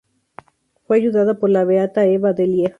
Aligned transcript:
Fue 0.87 0.97
ayudada 0.97 1.35
por 1.37 1.51
la 1.51 1.63
beata 1.63 2.07
Eva 2.07 2.33
de 2.33 2.47
Lieja. 2.47 2.69